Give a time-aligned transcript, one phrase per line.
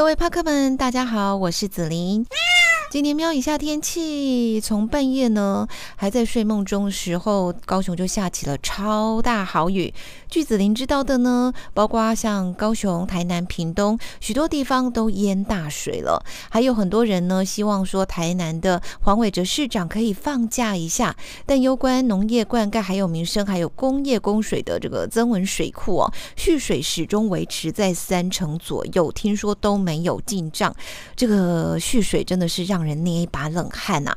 [0.00, 2.24] 各位帕克们，大家好，我是紫琳。
[2.90, 9.94] 今天瞄一下天气，从半夜呢还在睡梦中的时候，高雄就下起了超大豪雨。
[10.28, 21.14] 据子林知道的呢，包括像高雄、台南、屏东许多地方都淹大水了，还有很多人呢希望说台南的黄伟哲市长可以放假一下，
[21.46, 30.74] 但攸关农业灌溉、还有民生、还有工业供水的这个增文水库哦，蓄水始终维持在三成左右，听说都没有进账，
[31.14, 32.79] 这个蓄水真的是让。
[32.80, 34.16] 让人捏一把冷汗呐！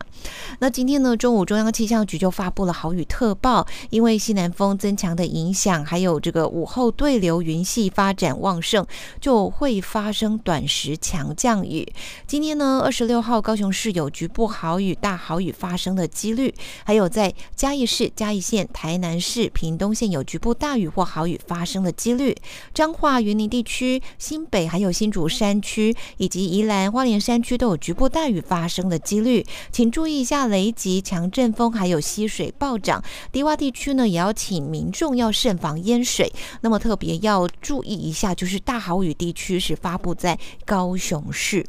[0.59, 8.87] 那今天呢，中午中央气象局就发布了豪雨特报，因为西南风增强的影响，还有这个午后对流云系发展旺盛，
[9.19, 11.85] 就会发生短时强降雨。
[12.25, 22.33] 今天呢，二十六号高雄市有局部豪雨、大豪雨发生的几率，还有在嘉义市、嘉义县、台南市、屏东县有局部大雨或豪雨发生的几率。
[22.73, 28.41] 彰化、云林地区、新北还有新竹山区以及宜兰花莲山区都有局部大雨。
[28.43, 33.03] 发发生的几率，请注意一下雷击、强阵风，还有溪水暴涨。
[33.31, 36.31] 低洼地区呢，也要请民众要慎防淹水。
[36.61, 41.65] 那么特别要注意一下，就是大豪雨地区是发布在高雄市。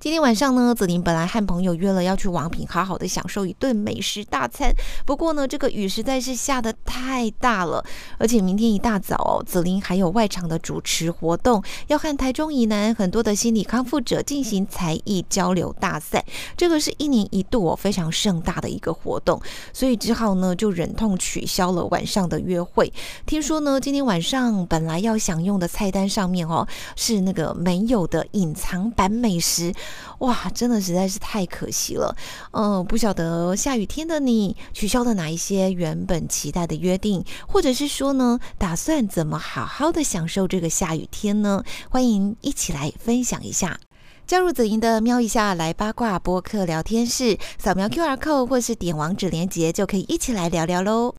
[0.00, 4.72] 今天晚上呢，子琳本来和朋友约了要去王品好好的享受一顿美食大餐。
[5.04, 7.84] 不过呢，这个雨实在是下的太大了，
[8.16, 16.24] 而且明天一大早哦，子琳还有外场的主持活动，要和台中以南很多的心理康复者进行才艺交流大赛。
[16.56, 19.38] 这个是一年一度哦非常盛大的一个活动，
[19.74, 22.90] 所以只好呢就忍痛取消了晚上的约会。
[23.26, 29.74] 听说呢，今天晚上本来要享用的菜单上面哦是那个没有的隐藏版美食。
[30.18, 32.14] 哇，真的实在是太可惜了。
[32.52, 41.64] 嗯，不晓得下雨天的你取消了哪一些原本期待的约定，或者是说呢，打算怎么好好的享受这个下雨天呢？
[41.88, 43.78] 欢迎一起来分享一下。
[44.26, 51.14] 加入子莹的瞄一下来八卦播客聊天室，扫描 Q R code 或是点网址连接，就可以一起来聊聊喽。